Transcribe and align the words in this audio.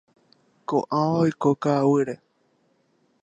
Ko'ãva 0.71 1.11
oiko 1.25 1.51
ka'aguýre. 1.67 2.17